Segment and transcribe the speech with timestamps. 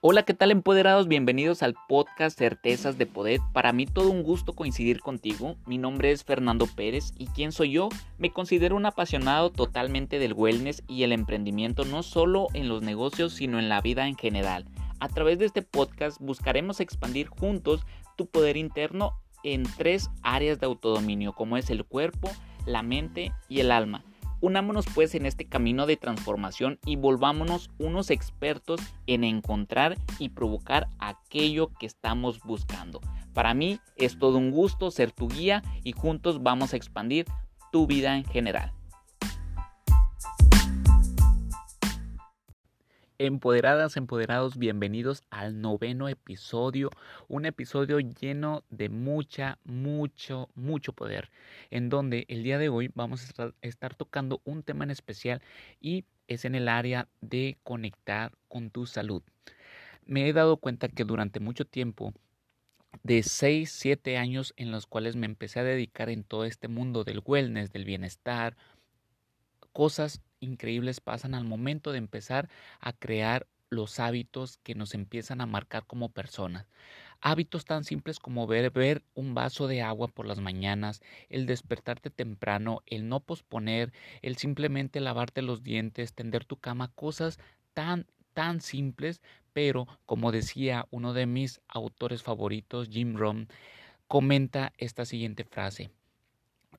[0.00, 1.08] Hola, ¿qué tal empoderados?
[1.08, 3.40] Bienvenidos al podcast Certezas de Poder.
[3.52, 5.56] Para mí todo un gusto coincidir contigo.
[5.66, 7.88] Mi nombre es Fernando Pérez y ¿quién soy yo?
[8.16, 13.32] Me considero un apasionado totalmente del wellness y el emprendimiento, no solo en los negocios,
[13.32, 14.66] sino en la vida en general.
[15.00, 17.84] A través de este podcast buscaremos expandir juntos
[18.14, 22.30] tu poder interno en tres áreas de autodominio, como es el cuerpo,
[22.66, 24.04] la mente y el alma.
[24.40, 30.88] Unámonos pues en este camino de transformación y volvámonos unos expertos en encontrar y provocar
[30.98, 33.00] aquello que estamos buscando.
[33.34, 37.26] Para mí es todo un gusto ser tu guía y juntos vamos a expandir
[37.72, 38.72] tu vida en general.
[43.20, 46.90] Empoderadas, empoderados, bienvenidos al noveno episodio,
[47.26, 51.28] un episodio lleno de mucha, mucho, mucho poder,
[51.70, 55.42] en donde el día de hoy vamos a estar tocando un tema en especial
[55.80, 59.24] y es en el área de conectar con tu salud.
[60.06, 62.14] Me he dado cuenta que durante mucho tiempo
[63.02, 67.02] de 6, 7 años en los cuales me empecé a dedicar en todo este mundo
[67.02, 68.56] del wellness, del bienestar,
[69.72, 72.48] cosas increíbles pasan al momento de empezar
[72.80, 76.66] a crear los hábitos que nos empiezan a marcar como personas.
[77.20, 82.82] Hábitos tan simples como beber un vaso de agua por las mañanas, el despertarte temprano,
[82.86, 87.38] el no posponer, el simplemente lavarte los dientes, tender tu cama, cosas
[87.74, 89.20] tan tan simples,
[89.52, 93.48] pero como decía uno de mis autores favoritos, Jim Rohn,
[94.06, 95.90] comenta esta siguiente frase: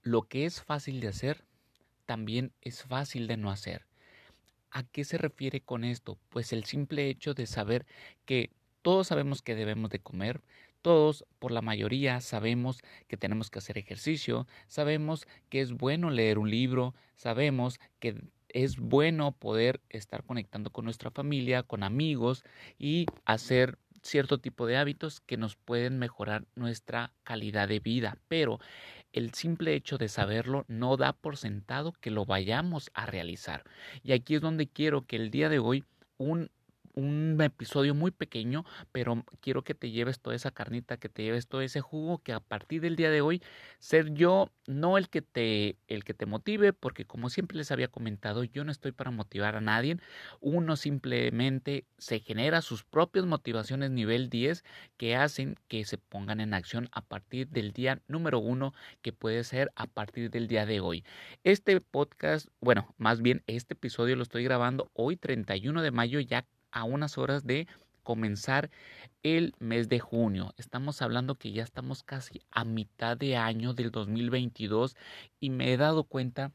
[0.03, 1.44] Lo que es fácil de hacer
[2.09, 3.85] también es fácil de no hacer.
[4.71, 6.17] ¿A qué se refiere con esto?
[6.29, 7.85] Pues el simple hecho de saber
[8.25, 8.49] que
[8.81, 10.41] todos sabemos que debemos de comer,
[10.81, 16.39] todos, por la mayoría, sabemos que tenemos que hacer ejercicio, sabemos que es bueno leer
[16.39, 22.44] un libro, sabemos que es bueno poder estar conectando con nuestra familia, con amigos
[22.79, 28.17] y hacer cierto tipo de hábitos que nos pueden mejorar nuestra calidad de vida.
[28.27, 28.59] Pero
[29.13, 33.63] el simple hecho de saberlo no da por sentado que lo vayamos a realizar.
[34.03, 35.85] Y aquí es donde quiero que el día de hoy
[36.17, 36.51] un
[36.99, 41.47] un episodio muy pequeño, pero quiero que te lleves toda esa carnita, que te lleves
[41.47, 43.41] todo ese jugo, que a partir del día de hoy
[43.79, 47.87] ser yo no el que te el que te motive, porque como siempre les había
[47.87, 49.97] comentado, yo no estoy para motivar a nadie.
[50.41, 54.63] Uno simplemente se genera sus propias motivaciones nivel 10
[54.97, 59.43] que hacen que se pongan en acción a partir del día número uno, que puede
[59.43, 61.03] ser a partir del día de hoy.
[61.43, 66.45] Este podcast, bueno, más bien este episodio lo estoy grabando hoy 31 de mayo ya
[66.72, 67.68] a unas horas de
[68.03, 68.69] comenzar
[69.24, 70.53] el mes de junio.
[70.57, 74.96] Estamos hablando que ya estamos casi a mitad de año del 2022
[75.40, 76.52] y me he dado cuenta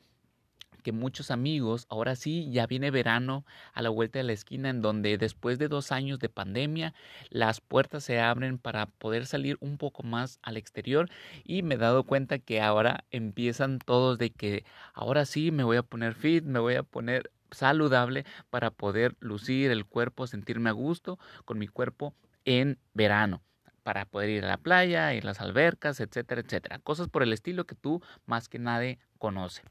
[0.84, 4.82] que muchos amigos, ahora sí, ya viene verano a la vuelta de la esquina en
[4.82, 6.94] donde después de dos años de pandemia
[7.30, 11.08] las puertas se abren para poder salir un poco más al exterior
[11.42, 15.78] y me he dado cuenta que ahora empiezan todos de que ahora sí me voy
[15.78, 20.74] a poner fit, me voy a poner saludable para poder lucir el cuerpo, sentirme a
[20.74, 23.42] gusto con mi cuerpo en verano
[23.84, 26.78] para poder ir a la playa, ir a las albercas, etcétera, etcétera.
[26.80, 29.62] Cosas por el estilo que tú más que nadie conoce.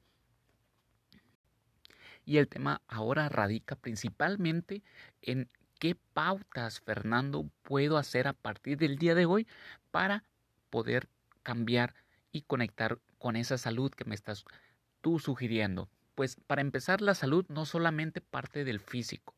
[2.26, 4.84] Y el tema ahora radica principalmente
[5.22, 9.48] en qué pautas, Fernando, puedo hacer a partir del día de hoy
[9.92, 10.24] para
[10.70, 11.10] poder
[11.42, 11.96] cambiar
[12.32, 14.46] y conectar con esa salud que me estás
[15.02, 15.90] tú sugiriendo.
[16.16, 19.36] Pues para empezar, la salud no solamente parte del físico.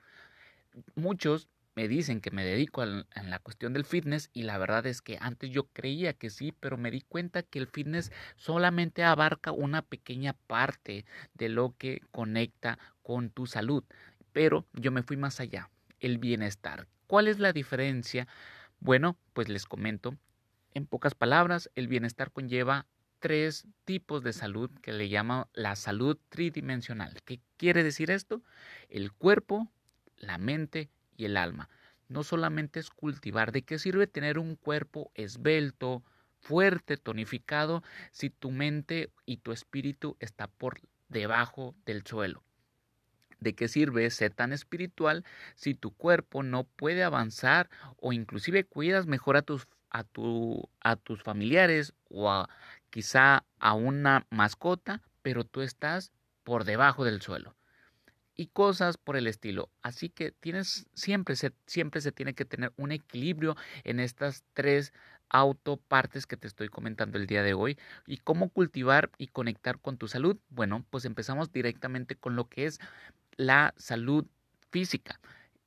[0.96, 5.02] Muchos me dicen que me dedico a la cuestión del fitness y la verdad es
[5.02, 9.52] que antes yo creía que sí, pero me di cuenta que el fitness solamente abarca
[9.52, 13.84] una pequeña parte de lo que conecta con tu salud.
[14.32, 15.70] Pero yo me fui más allá,
[16.00, 16.88] el bienestar.
[17.08, 18.28] ¿Cuál es la diferencia?
[18.80, 20.18] Bueno, pues les comento.
[20.74, 22.86] En pocas palabras, el bienestar conlleva
[23.26, 27.24] tres tipos de salud que le llama la salud tridimensional.
[27.26, 28.44] ¿Qué quiere decir esto?
[28.88, 29.68] El cuerpo,
[30.16, 31.68] la mente y el alma.
[32.08, 36.04] No solamente es cultivar, ¿de qué sirve tener un cuerpo esbelto,
[36.38, 42.44] fuerte, tonificado, si tu mente y tu espíritu está por debajo del suelo?
[43.40, 49.08] ¿De qué sirve ser tan espiritual si tu cuerpo no puede avanzar o inclusive cuidas
[49.08, 52.50] mejor a tus, a, tu, a tus familiares o a
[52.96, 56.14] quizá a una mascota, pero tú estás
[56.46, 57.54] por debajo del suelo.
[58.38, 59.70] Y cosas por el estilo.
[59.82, 64.94] Así que tienes, siempre se, siempre se tiene que tener un equilibrio en estas tres
[65.28, 67.78] autopartes que te estoy comentando el día de hoy.
[68.08, 70.38] ¿Y cómo cultivar y conectar con tu salud?
[70.48, 72.80] Bueno, pues empezamos directamente con lo que es
[73.36, 74.26] la salud
[74.72, 75.20] física.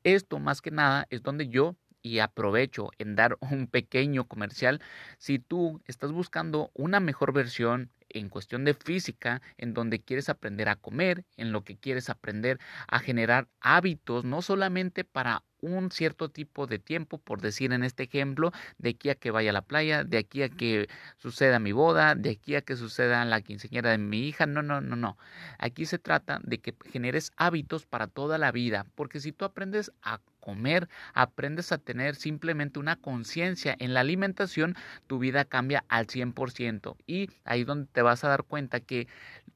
[0.03, 1.77] Esto más que nada es donde yo
[2.09, 4.81] y aprovecho en dar un pequeño comercial.
[5.19, 10.69] Si tú estás buscando una mejor versión en cuestión de física, en donde quieres aprender
[10.69, 12.59] a comer, en lo que quieres aprender
[12.89, 18.05] a generar hábitos, no solamente para un cierto tipo de tiempo, por decir en este
[18.05, 21.73] ejemplo, de aquí a que vaya a la playa, de aquí a que suceda mi
[21.73, 24.47] boda, de aquí a que suceda la quinceañera de mi hija.
[24.47, 25.19] No, no, no, no.
[25.59, 29.93] Aquí se trata de que generes hábitos para toda la vida, porque si tú aprendes
[30.03, 36.06] a comer, aprendes a tener simplemente una conciencia en la alimentación, tu vida cambia al
[36.06, 36.97] 100%.
[37.06, 39.09] Y ahí donde te vas a dar cuenta que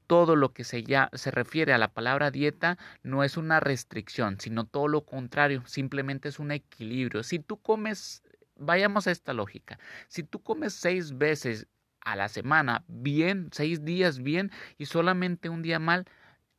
[0.06, 4.38] todo lo que se, ya, se refiere a la palabra dieta no es una restricción,
[4.38, 7.22] sino todo lo contrario, simplemente es un equilibrio.
[7.22, 8.22] Si tú comes,
[8.56, 9.78] vayamos a esta lógica,
[10.08, 11.68] si tú comes seis veces
[12.00, 16.04] a la semana bien, seis días bien y solamente un día mal,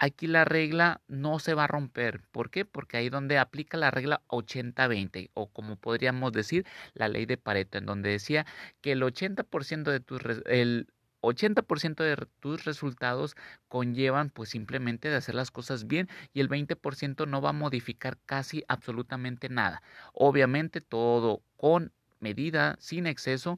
[0.03, 2.21] aquí la regla no se va a romper.
[2.31, 2.65] ¿Por qué?
[2.65, 7.77] Porque ahí donde aplica la regla 80-20 o como podríamos decir la ley de Pareto,
[7.77, 8.45] en donde decía
[8.81, 10.87] que el 80% de tus el
[11.21, 13.35] 80% de tus resultados
[13.69, 18.17] conllevan pues simplemente de hacer las cosas bien y el 20% no va a modificar
[18.25, 19.81] casi absolutamente nada.
[20.13, 23.57] Obviamente todo con medida, sin exceso,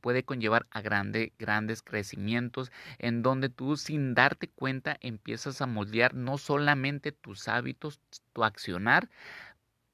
[0.00, 6.14] puede conllevar a grande, grandes crecimientos en donde tú sin darte cuenta empiezas a moldear
[6.14, 8.00] no solamente tus hábitos,
[8.32, 9.08] tu accionar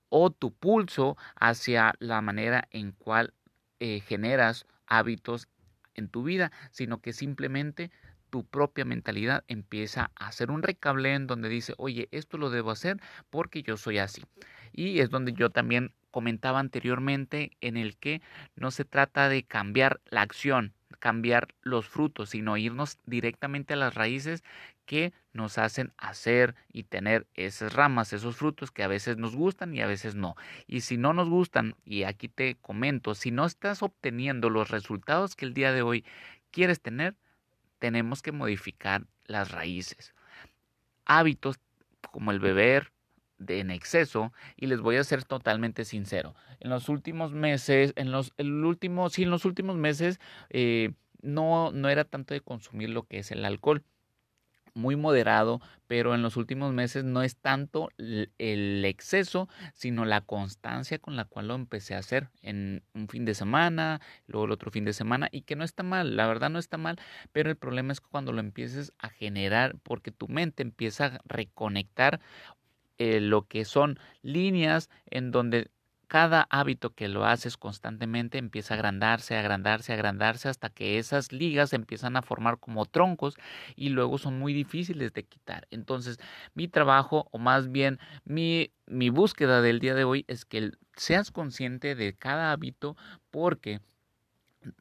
[0.09, 3.35] o tu pulso hacia la manera en cual
[3.81, 5.49] eh, generas hábitos
[5.95, 7.91] en tu vida, sino que simplemente
[8.31, 12.71] tu propia mentalidad empieza a hacer un recable en donde dice, oye, esto lo debo
[12.71, 13.01] hacer
[13.31, 14.25] porque yo soy así.
[14.73, 18.23] Y es donde yo también comentaba anteriormente en el que
[18.57, 23.95] no se trata de cambiar la acción, cambiar los frutos, sino irnos directamente a las
[23.95, 24.43] raíces
[24.85, 29.73] que nos hacen hacer y tener esas ramas, esos frutos que a veces nos gustan
[29.77, 30.35] y a veces no.
[30.67, 35.37] Y si no nos gustan, y aquí te comento, si no estás obteniendo los resultados
[35.37, 36.05] que el día de hoy
[36.51, 37.15] quieres tener,
[37.79, 40.15] tenemos que modificar las raíces.
[41.05, 41.61] Hábitos
[42.11, 42.91] como el beber,
[43.47, 46.35] en exceso y les voy a ser totalmente sincero.
[46.61, 50.21] En los últimos meses, en los el último, sí, en los últimos meses
[50.51, 50.93] eh,
[51.23, 53.85] no, no era tanto de consumir lo que es el alcohol.
[54.75, 61.01] Muy moderado, pero en los últimos meses no es tanto el exceso, sino la constancia
[61.01, 64.71] con la cual lo empecé a hacer en un fin de semana, luego el otro
[64.71, 66.97] fin de semana, y que no está mal, la verdad no está mal,
[67.33, 72.21] pero el problema es cuando lo empieces a generar, porque tu mente empieza a reconectar
[72.99, 75.71] eh, lo que son líneas en donde
[76.09, 81.75] cada hábito que lo haces constantemente empieza a agrandarse, agrandarse, agrandarse hasta que esas ligas
[81.75, 83.37] empiezan a formar como troncos
[83.77, 85.69] y luego son muy difíciles de quitar.
[85.71, 86.19] Entonces,
[86.55, 91.31] mi trabajo o más bien mi, mi búsqueda del día de hoy es que seas
[91.31, 92.97] consciente de cada hábito
[93.31, 93.81] porque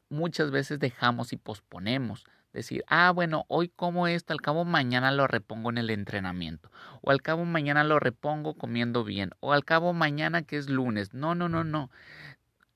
[0.08, 5.26] muchas veces dejamos y posponemos decir, ah, bueno, hoy como esto, al cabo mañana lo
[5.26, 6.70] repongo en el entrenamiento,
[7.02, 11.14] o al cabo mañana lo repongo comiendo bien, o al cabo mañana que es lunes.
[11.14, 11.90] No, no, no, no.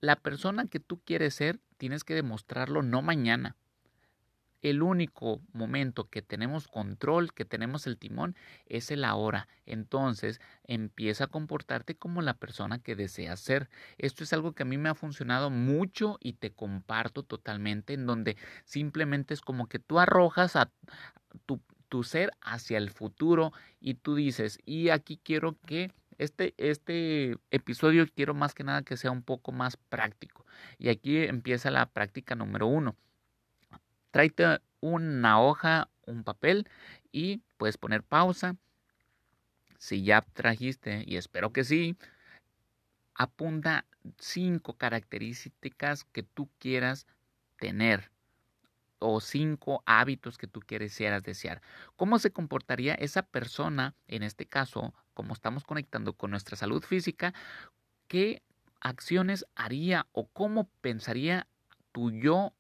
[0.00, 3.56] La persona que tú quieres ser, tienes que demostrarlo no mañana,
[4.62, 8.36] el único momento que tenemos control, que tenemos el timón,
[8.66, 9.48] es el ahora.
[9.66, 13.68] Entonces empieza a comportarte como la persona que deseas ser.
[13.98, 18.06] Esto es algo que a mí me ha funcionado mucho y te comparto totalmente, en
[18.06, 20.70] donde simplemente es como que tú arrojas a
[21.46, 21.60] tu,
[22.04, 28.32] ser hacia el futuro y tú dices, y aquí quiero que este, este episodio quiero
[28.32, 30.46] más que nada que sea un poco más práctico.
[30.78, 32.96] Y aquí empieza la práctica número uno
[34.12, 36.68] tráete una hoja, un papel
[37.10, 38.56] y puedes poner pausa.
[39.78, 41.96] Si ya trajiste, y espero que sí,
[43.14, 43.84] apunta
[44.18, 47.06] cinco características que tú quieras
[47.56, 48.12] tener
[49.00, 51.60] o cinco hábitos que tú quisieras desear.
[51.96, 57.34] ¿Cómo se comportaría esa persona, en este caso, como estamos conectando con nuestra salud física?
[58.06, 58.42] ¿Qué
[58.80, 61.48] acciones haría o cómo pensaría
[61.90, 62.52] tu yo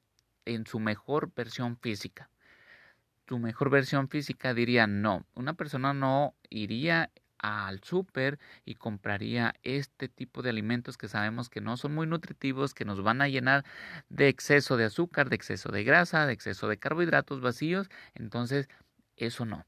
[0.44, 2.30] en su mejor versión física.
[3.28, 5.24] Su mejor versión física diría no.
[5.34, 11.60] Una persona no iría al súper y compraría este tipo de alimentos que sabemos que
[11.60, 13.64] no son muy nutritivos, que nos van a llenar
[14.08, 17.88] de exceso de azúcar, de exceso de grasa, de exceso de carbohidratos vacíos.
[18.14, 18.68] Entonces,
[19.16, 19.66] eso no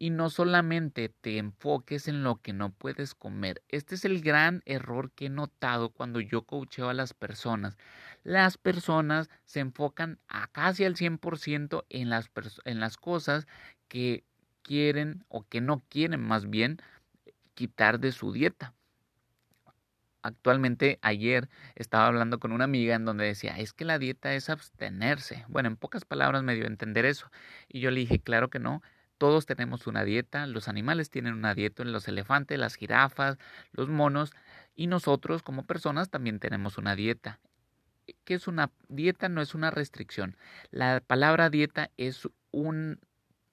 [0.00, 3.62] y no solamente te enfoques en lo que no puedes comer.
[3.68, 7.76] Este es el gran error que he notado cuando yo coacheo a las personas.
[8.22, 12.30] Las personas se enfocan a casi al 100% en las,
[12.64, 13.48] en las cosas
[13.88, 14.24] que
[14.62, 16.78] quieren o que no quieren más bien
[17.54, 18.74] quitar de su dieta.
[20.22, 24.50] actualmente ayer estaba hablando con una amiga en donde decía, es que la dieta es
[24.50, 25.44] abstenerse.
[25.48, 27.30] Bueno, en pocas palabras me dio a entender eso.
[27.68, 28.82] Y yo le dije, claro que no.
[29.18, 33.38] Todos tenemos una dieta, los animales tienen una dieta, los elefantes, las jirafas,
[33.72, 34.32] los monos,
[34.74, 37.40] y nosotros como personas también tenemos una dieta.
[38.24, 39.28] ¿Qué es una dieta?
[39.28, 40.36] No es una restricción.
[40.70, 43.00] La palabra dieta es un,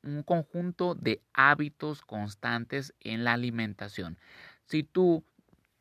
[0.04, 4.18] un conjunto de hábitos constantes en la alimentación.
[4.66, 5.26] Si tú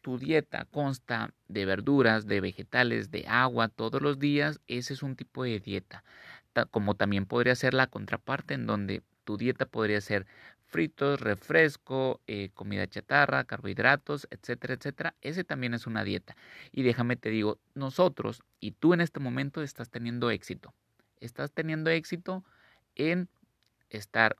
[0.04, 5.16] tu dieta consta de verduras, de vegetales, de agua todos los días, ese es un
[5.16, 6.04] tipo de dieta.
[6.70, 10.26] Como también podría ser la contraparte en donde tu dieta podría ser
[10.66, 15.14] fritos, refresco, eh, comida chatarra, carbohidratos, etcétera, etcétera.
[15.20, 16.36] Ese también es una dieta.
[16.72, 20.74] Y déjame te digo, nosotros y tú en este momento estás teniendo éxito.
[21.20, 22.44] Estás teniendo éxito
[22.96, 23.28] en
[23.90, 24.36] estar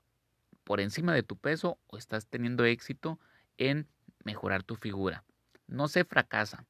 [0.63, 3.19] por encima de tu peso o estás teniendo éxito
[3.57, 3.87] en
[4.23, 5.23] mejorar tu figura.
[5.67, 6.65] No se fracasa.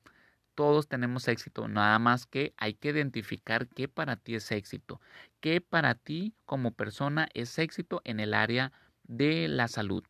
[0.56, 5.02] Todos tenemos éxito, nada más que hay que identificar qué para ti es éxito,
[5.42, 8.72] qué para ti como persona es éxito en el área
[9.04, 10.04] de la salud.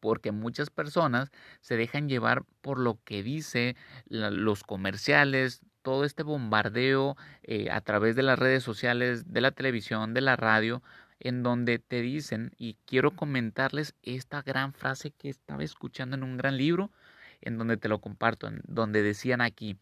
[0.00, 3.74] Porque muchas personas se dejan llevar por lo que dice
[4.06, 10.14] los comerciales, todo este bombardeo eh, a través de las redes sociales, de la televisión,
[10.14, 10.82] de la radio,
[11.20, 16.36] en donde te dicen, y quiero comentarles esta gran frase que estaba escuchando en un
[16.36, 16.92] gran libro,
[17.40, 19.78] en donde te lo comparto, en donde decían aquí,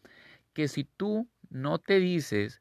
[0.52, 2.60] que si tú no te dices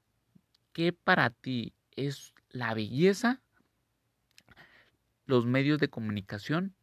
[0.74, 3.42] que para ti es la belleza,
[5.26, 6.76] los medios de comunicación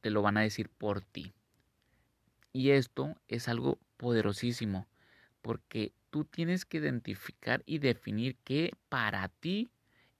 [0.00, 1.32] te lo van a decir por ti.
[2.52, 4.86] Y esto es algo poderosísimo,
[5.42, 9.70] porque tú tienes que identificar y definir qué para ti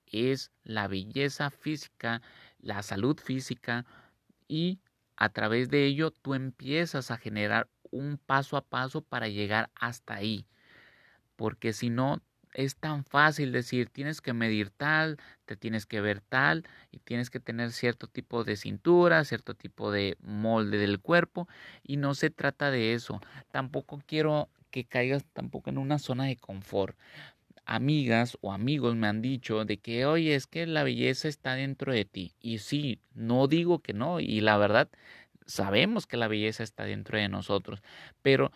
[0.06, 2.22] es la belleza física,
[2.60, 3.86] la salud física
[4.46, 4.80] y
[5.18, 10.14] a través de ello tú empiezas a generar un paso a paso para llegar hasta
[10.14, 10.46] ahí.
[11.36, 12.22] Porque si no,
[12.54, 17.30] es tan fácil decir, tienes que medir tal, te tienes que ver tal y tienes
[17.30, 21.48] que tener cierto tipo de cintura, cierto tipo de molde del cuerpo
[21.82, 23.20] y no se trata de eso.
[23.50, 26.96] Tampoco quiero que caigas tampoco en una zona de confort.
[27.70, 31.92] Amigas o amigos me han dicho de que, oye, es que la belleza está dentro
[31.92, 32.34] de ti.
[32.40, 34.20] Y sí, no digo que no.
[34.20, 34.88] Y la verdad,
[35.46, 37.82] sabemos que la belleza está dentro de nosotros.
[38.22, 38.52] Pero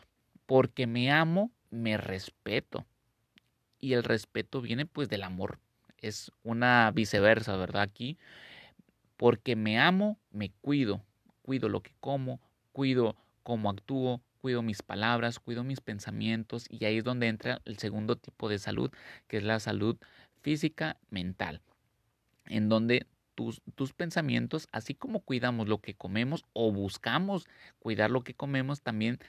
[0.47, 2.87] porque me amo, me respeto
[3.79, 5.59] y el respeto viene pues del amor.
[5.99, 7.83] Es una viceversa, ¿verdad?
[7.83, 8.17] Aquí,
[9.19, 11.05] porque me amo, me cuido,
[11.43, 12.41] cuido lo que como,
[12.73, 17.79] cuido cómo actúo, cuido mis palabras, cuido mis pensamientos y ahí es donde entra el
[17.79, 18.91] segundo tipo de salud,
[19.29, 19.97] que es la salud
[20.43, 21.63] física mental,
[22.47, 23.07] en donde
[23.37, 27.47] tus, tus, pensamientos, así como cuidamos lo que comemos o buscamos
[27.79, 29.21] cuidar lo que comemos, también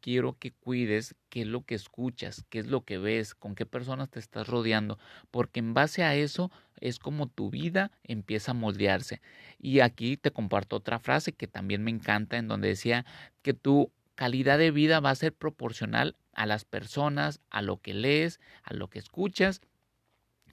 [0.00, 3.66] quiero que cuides qué es lo que escuchas, qué es lo que ves, con qué
[3.66, 4.98] personas te estás rodeando,
[5.32, 6.50] porque en base a eso
[6.80, 9.20] es como tu vida empieza a moldearse.
[9.58, 13.04] Y aquí te comparto otra frase que también me encanta, en donde decía
[13.42, 17.94] que tu calidad de vida va a ser proporcional a las personas, a lo que
[17.94, 19.62] lees, a lo que escuchas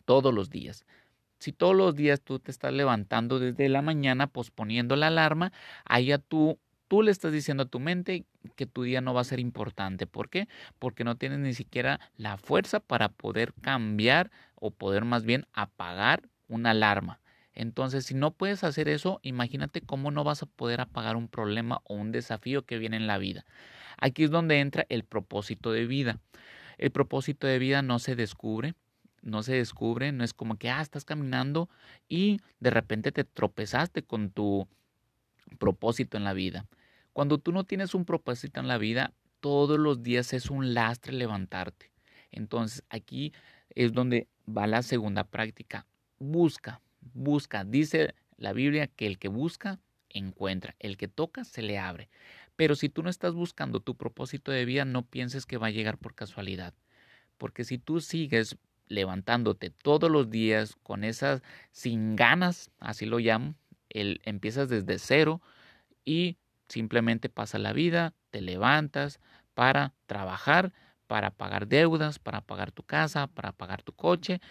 [0.06, 0.86] todos los días.
[1.38, 5.52] Si todos los días tú te estás levantando desde la mañana posponiendo la alarma,
[5.84, 6.58] ahí tú
[6.88, 8.24] tú le estás diciendo a tu mente
[8.56, 10.08] que tu día no va a ser importante.
[10.08, 10.48] ¿Por qué?
[10.80, 16.30] Porque no tienes ni siquiera la fuerza para poder cambiar o poder más bien apagar
[16.48, 17.20] una alarma.
[17.60, 21.82] Entonces, si no puedes hacer eso, imagínate cómo no vas a poder apagar un problema
[21.86, 23.46] o un desafío que viene en la vida.
[23.98, 26.20] Aquí es donde entra el propósito de vida.
[26.78, 28.76] El propósito de vida no se descubre,
[29.24, 31.68] no se descubre, no es como que, ah, estás caminando
[32.08, 34.68] y de repente te tropezaste con tu
[35.58, 36.68] propósito en la vida.
[37.12, 41.12] Cuando tú no tienes un propósito en la vida, todos los días es un lastre
[41.12, 41.92] levantarte.
[42.30, 43.34] Entonces aquí
[43.74, 45.88] es donde va la segunda práctica.
[46.20, 46.82] Busca,
[47.14, 47.64] busca.
[47.64, 50.76] Dice la Biblia que el que busca, encuentra.
[50.80, 52.10] El que toca, se le abre.
[52.56, 55.72] Pero si tú no estás buscando tu propósito de vida, no pienses que va a
[55.72, 56.74] llegar por casualidad.
[57.38, 63.56] Porque si tú sigues levantándote todos los días con esas sin ganas, así lo llamo,
[63.90, 65.42] el, empiezas desde cero
[66.06, 66.38] y
[66.68, 69.20] simplemente pasa la vida, te levantas
[69.54, 70.74] para trabajar,
[71.08, 74.42] para pagar deudas, para pagar tu casa, para pagar tu coche,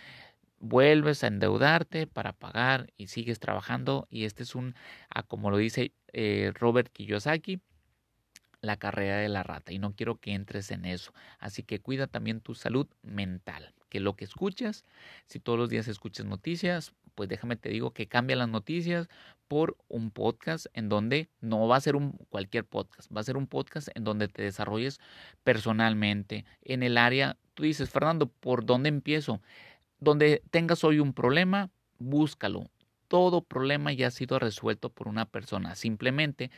[0.59, 4.75] vuelves a endeudarte para pagar y sigues trabajando y este es un,
[5.11, 7.61] ah, como lo dice eh, Robert Kiyosaki,
[8.63, 11.13] la carrera de la rata y no quiero que entres en eso.
[11.39, 14.85] Así que cuida también tu salud mental, que lo que escuchas,
[15.27, 19.09] si todos los días escuchas noticias, pues déjame te digo que cambia las noticias
[19.49, 23.37] por un podcast en donde no va a ser un cualquier podcast, va a ser
[23.37, 25.01] un podcast en donde te desarrolles
[25.45, 27.37] personalmente en el área.
[27.55, 29.41] Tú dices, Fernando, ¿por dónde empiezo?
[29.99, 32.71] Donde tengas hoy un problema, búscalo.
[33.09, 35.75] Todo problema ya ha sido resuelto por una persona.
[35.75, 36.51] Simplemente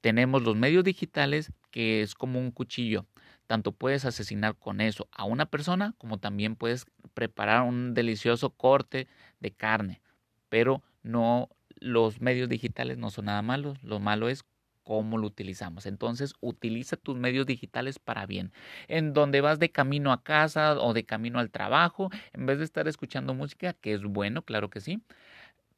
[0.00, 3.06] tenemos los medios digitales que es como un cuchillo.
[3.46, 9.08] Tanto puedes asesinar con eso a una persona como también puedes preparar un delicioso corte
[9.40, 10.00] de carne.
[10.48, 13.82] Pero no los medios digitales no son nada malos.
[13.82, 14.44] Lo malo es
[14.84, 15.86] cómo lo utilizamos.
[15.86, 18.52] Entonces, utiliza tus medios digitales para bien.
[18.88, 22.64] En donde vas de camino a casa o de camino al trabajo, en vez de
[22.64, 25.02] estar escuchando música, que es bueno, claro que sí,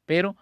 [0.05, 0.35] pero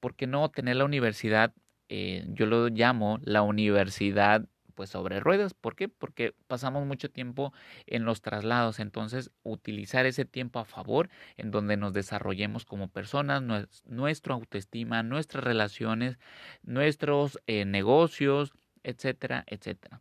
[0.00, 1.54] ¿por qué no tener la universidad?
[1.88, 4.46] Eh, yo lo llamo la universidad
[4.78, 5.54] pues sobre ruedas.
[5.54, 5.88] ¿Por qué?
[5.88, 7.52] Porque pasamos mucho tiempo
[7.86, 8.78] en los traslados.
[8.78, 13.42] Entonces, utilizar ese tiempo a favor en donde nos desarrollemos como personas,
[13.86, 16.20] nuestra autoestima, nuestras relaciones,
[16.62, 18.52] nuestros eh, negocios,
[18.84, 20.00] etcétera, etcétera.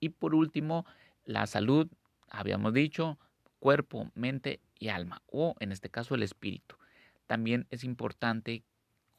[0.00, 0.84] Y por último,
[1.24, 1.88] la salud,
[2.28, 3.18] habíamos dicho,
[3.58, 6.76] cuerpo, mente y alma, o en este caso el espíritu.
[7.26, 8.64] También es importante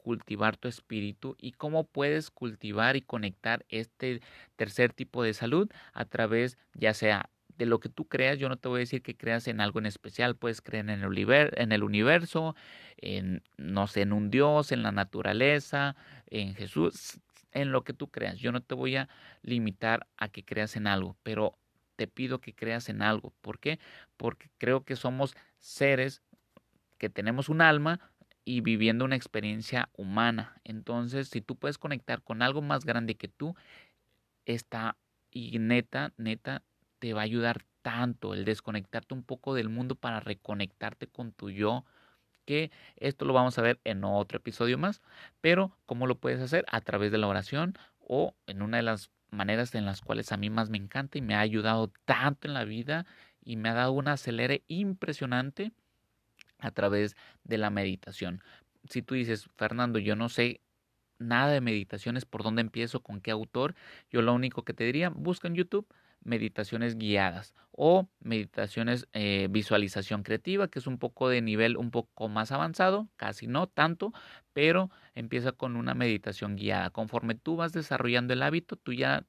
[0.10, 4.22] cultivar tu espíritu y cómo puedes cultivar y conectar este
[4.56, 8.58] tercer tipo de salud a través ya sea de lo que tú creas, yo no
[8.58, 11.72] te voy a decir que creas en algo en especial, puedes creer en el, en
[11.72, 12.56] el universo,
[12.98, 17.20] en, no sé, en un Dios, en la naturaleza, en Jesús,
[17.52, 18.40] en lo que tú creas.
[18.40, 19.10] Yo no te voy a
[19.44, 21.56] limitar a que creas en algo, pero
[21.98, 23.32] te pido que creas en algo.
[23.42, 23.78] ¿Por qué?
[24.18, 26.24] Porque creo que somos seres
[26.98, 28.00] que tenemos un alma,
[28.46, 30.60] y viviendo una experiencia humana.
[30.64, 33.56] Entonces, si tú puedes conectar con algo más grande que tú,
[34.46, 34.98] está
[35.32, 36.64] y neta, neta,
[37.00, 41.50] te va a ayudar tanto el desconectarte un poco del mundo para reconectarte con tu
[41.50, 41.86] yo,
[42.46, 45.02] que esto lo vamos a ver en otro episodio más,
[45.42, 46.66] pero ¿cómo lo puedes hacer?
[46.70, 50.38] A través de la oración o en una de las maneras en las cuales a
[50.38, 53.06] mí más me encanta y me ha ayudado tanto en la vida
[53.44, 55.72] y me ha dado un acelere impresionante
[56.60, 58.42] a través de la meditación.
[58.90, 60.62] Si tú dices, Fernando, yo no sé
[61.20, 63.76] nada de meditaciones, por dónde empiezo, con qué autor,
[64.10, 65.88] yo lo único que te diría, busca en YouTube
[66.24, 72.28] meditaciones guiadas o meditaciones eh, visualización creativa, que es un poco de nivel un poco
[72.28, 74.12] más avanzado, casi no tanto,
[74.54, 76.90] pero empieza con una meditación guiada.
[76.90, 79.26] Conforme tú vas desarrollando el hábito, tú ya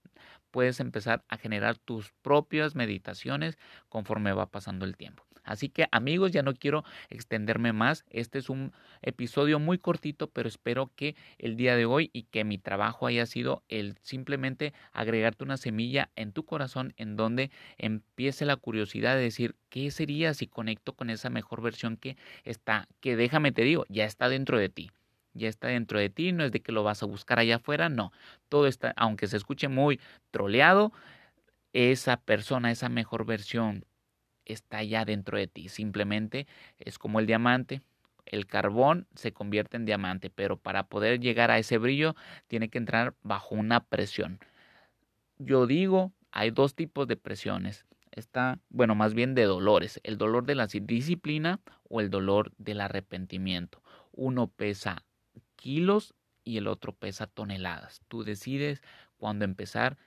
[0.51, 5.30] puedes empezar a generar tus propias meditaciones conforme va pasando el tiempo.
[5.51, 8.05] Así que amigos, ya no quiero extenderme más.
[8.09, 12.45] Este es un episodio muy cortito, pero espero que el día de hoy y que
[12.45, 18.45] mi trabajo haya sido el simplemente agregarte una semilla en tu corazón en donde empiece
[18.45, 23.17] la curiosidad de decir, ¿qué sería si conecto con esa mejor versión que está, que
[23.17, 24.93] déjame te digo, ya está dentro de ti?
[25.33, 27.89] ya está dentro de ti, no es de que lo vas a buscar allá afuera,
[27.89, 28.13] no,
[28.49, 30.01] todo está, aunque se escuche muy
[30.33, 30.93] troleado,
[31.73, 33.85] esa persona, esa mejor versión
[34.53, 35.69] está ya dentro de ti.
[35.69, 36.47] Simplemente
[36.79, 37.83] es como el diamante.
[38.27, 42.15] El carbón se convierte en diamante, pero para poder llegar a ese brillo
[42.47, 44.39] tiene que entrar bajo una presión.
[45.39, 47.87] Yo digo, hay dos tipos de presiones.
[48.13, 50.01] Está, bueno, más bien de dolores.
[50.05, 53.83] El dolor de la disciplina o el dolor del arrepentimiento.
[54.13, 55.05] Uno pesa
[55.57, 58.03] kilos y el otro pesa toneladas.
[58.09, 58.83] Tú decides
[59.17, 59.99] cuándo empezar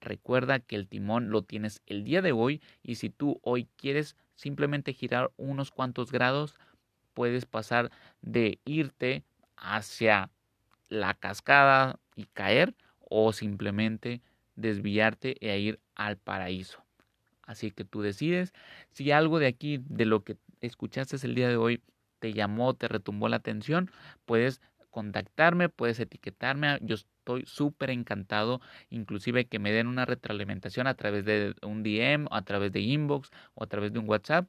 [0.00, 4.16] Recuerda que el timón lo tienes el día de hoy y si tú hoy quieres
[4.34, 6.54] simplemente girar unos cuantos grados,
[7.14, 9.24] puedes pasar de irte
[9.56, 10.30] hacia
[10.88, 14.20] la cascada y caer o simplemente
[14.54, 16.84] desviarte e ir al paraíso.
[17.42, 18.52] Así que tú decides
[18.90, 21.82] si algo de aquí, de lo que escuchaste el día de hoy,
[22.18, 23.90] te llamó, te retumbó la atención,
[24.24, 26.78] puedes contactarme, puedes etiquetarme.
[27.26, 32.42] Estoy súper encantado, inclusive que me den una retroalimentación a través de un DM, a
[32.42, 34.48] través de inbox o a través de un WhatsApp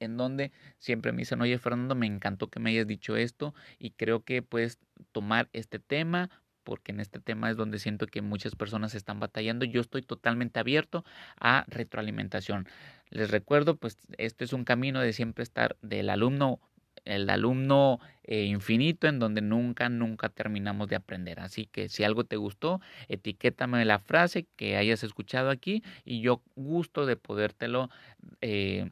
[0.00, 3.90] en donde siempre me dicen, oye Fernando, me encantó que me hayas dicho esto y
[3.92, 4.80] creo que puedes
[5.12, 6.30] tomar este tema
[6.64, 9.64] porque en este tema es donde siento que muchas personas están batallando.
[9.64, 11.04] Yo estoy totalmente abierto
[11.40, 12.68] a retroalimentación.
[13.08, 16.60] Les recuerdo, pues este es un camino de siempre estar del alumno
[17.04, 21.40] el alumno eh, infinito en donde nunca, nunca terminamos de aprender.
[21.40, 26.42] Así que si algo te gustó, etiquétame la frase que hayas escuchado aquí y yo
[26.54, 27.90] gusto de podértelo
[28.40, 28.90] eh,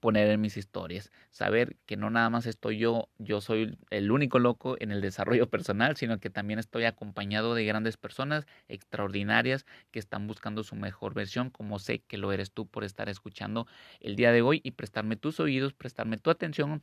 [0.00, 1.12] poner en mis historias.
[1.30, 5.48] Saber que no nada más estoy yo, yo soy el único loco en el desarrollo
[5.50, 11.14] personal, sino que también estoy acompañado de grandes personas extraordinarias que están buscando su mejor
[11.14, 13.66] versión, como sé que lo eres tú por estar escuchando
[14.00, 16.80] el día de hoy y prestarme tus oídos, prestarme tu atención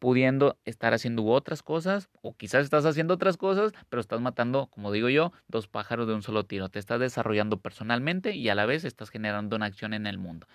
[0.00, 4.90] pudiendo estar haciendo otras cosas o quizás estás haciendo otras cosas, pero estás matando, como
[4.90, 6.70] digo yo, dos pájaros de un solo tiro.
[6.70, 10.46] Te estás desarrollando personalmente y a la vez estás generando una acción en el mundo.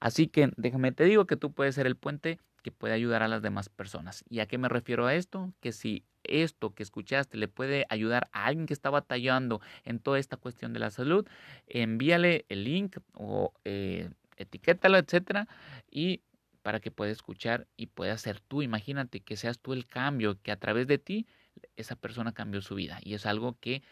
[0.00, 3.28] Así que déjame te digo que tú puedes ser el puente que puede ayudar a
[3.28, 4.24] las demás personas.
[4.28, 5.52] ¿Y a qué me refiero a esto?
[5.60, 10.18] Que si esto que escuchaste le puede ayudar a alguien que está batallando en toda
[10.18, 11.26] esta cuestión de la salud,
[11.68, 15.46] envíale el link o eh, etiquétalo, etcétera,
[15.90, 16.22] y
[16.62, 18.62] para que pueda escuchar y pueda ser tú.
[18.62, 21.26] Imagínate que seas tú el cambio, que a través de ti
[21.76, 22.98] esa persona cambió su vida.
[23.02, 23.82] Y es algo que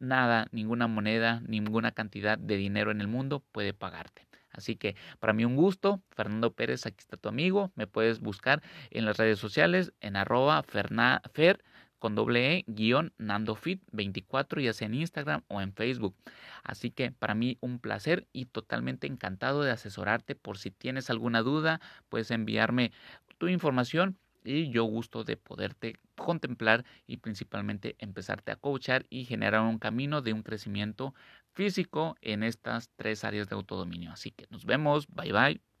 [0.00, 4.26] nada, ninguna moneda, ninguna cantidad de dinero en el mundo puede pagarte.
[4.54, 6.00] Así que para mí un gusto.
[6.10, 7.72] Fernando Pérez, aquí está tu amigo.
[7.74, 11.62] Me puedes buscar en las redes sociales en arroba fer
[11.98, 16.14] con doble E guion NandoFit 24 ya sea en Instagram o en Facebook.
[16.62, 21.40] Así que para mí un placer y totalmente encantado de asesorarte por si tienes alguna
[21.40, 22.92] duda, puedes enviarme
[23.38, 29.62] tu información y yo gusto de poderte contemplar y principalmente empezarte a coachar y generar
[29.62, 31.14] un camino de un crecimiento
[31.54, 34.12] físico en estas tres áreas de autodominio.
[34.12, 35.73] Así que nos vemos, bye bye.